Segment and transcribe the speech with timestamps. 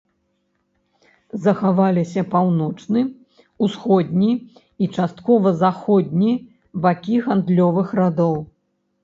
[1.43, 3.03] Захаваліся паўночны,
[3.67, 4.31] усходні
[4.85, 6.33] і часткова заходні
[6.89, 8.35] бакі гандлёвых радоў.